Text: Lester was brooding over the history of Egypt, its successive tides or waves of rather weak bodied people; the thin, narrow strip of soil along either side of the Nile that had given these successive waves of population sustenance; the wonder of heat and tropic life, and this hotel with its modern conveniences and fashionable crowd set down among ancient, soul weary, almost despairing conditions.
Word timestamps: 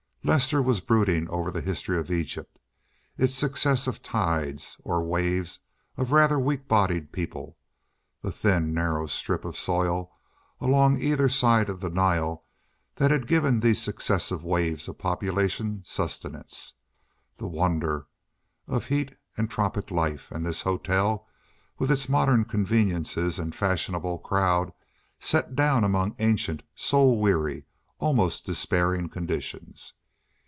Lester 0.23 0.61
was 0.61 0.81
brooding 0.81 1.27
over 1.31 1.49
the 1.49 1.61
history 1.61 1.97
of 1.97 2.11
Egypt, 2.11 2.59
its 3.17 3.33
successive 3.33 4.03
tides 4.03 4.77
or 4.83 5.01
waves 5.03 5.61
of 5.97 6.11
rather 6.11 6.37
weak 6.39 6.67
bodied 6.67 7.11
people; 7.11 7.57
the 8.21 8.31
thin, 8.31 8.71
narrow 8.71 9.07
strip 9.07 9.43
of 9.45 9.57
soil 9.57 10.11
along 10.59 10.99
either 10.99 11.27
side 11.27 11.69
of 11.69 11.79
the 11.79 11.89
Nile 11.89 12.45
that 12.97 13.09
had 13.09 13.25
given 13.25 13.59
these 13.61 13.81
successive 13.81 14.43
waves 14.43 14.87
of 14.87 14.99
population 14.99 15.81
sustenance; 15.83 16.73
the 17.37 17.47
wonder 17.47 18.05
of 18.67 18.85
heat 18.85 19.15
and 19.37 19.49
tropic 19.49 19.89
life, 19.89 20.31
and 20.31 20.45
this 20.45 20.61
hotel 20.61 21.27
with 21.79 21.89
its 21.89 22.07
modern 22.07 22.45
conveniences 22.45 23.39
and 23.39 23.55
fashionable 23.55 24.19
crowd 24.19 24.71
set 25.19 25.55
down 25.55 25.83
among 25.83 26.15
ancient, 26.19 26.61
soul 26.75 27.19
weary, 27.19 27.65
almost 27.99 28.45
despairing 28.45 29.09
conditions. 29.09 29.93